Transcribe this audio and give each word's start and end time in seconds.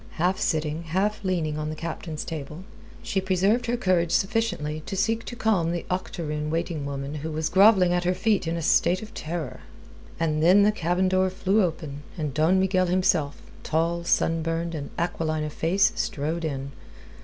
Half 0.13 0.39
sitting, 0.39 0.81
half 0.85 1.23
leaning 1.23 1.59
on 1.59 1.69
the 1.69 1.75
Captain's 1.75 2.25
table, 2.25 2.63
she 3.03 3.21
preserved 3.21 3.67
her 3.67 3.77
courage 3.77 4.11
sufficiently 4.11 4.81
to 4.87 4.95
seek 4.97 5.23
to 5.25 5.35
calm 5.35 5.71
the 5.71 5.85
octoroon 5.91 6.49
waiting 6.49 6.87
woman 6.87 7.13
who 7.13 7.31
was 7.31 7.49
grovelling 7.49 7.93
at 7.93 8.03
her 8.05 8.15
feet 8.15 8.47
in 8.47 8.57
a 8.57 8.63
state 8.63 9.03
of 9.03 9.13
terror. 9.13 9.59
And 10.19 10.41
then 10.41 10.63
the 10.63 10.71
cabin 10.71 11.07
door 11.07 11.29
flew 11.29 11.61
open, 11.63 12.01
and 12.17 12.33
Don 12.33 12.59
Miguel 12.59 12.87
himself, 12.87 13.43
tall, 13.61 14.03
sunburned, 14.03 14.73
and 14.73 14.89
aquiline 14.97 15.43
of 15.43 15.53
face, 15.53 15.91
strode 15.95 16.43
in. 16.45 16.71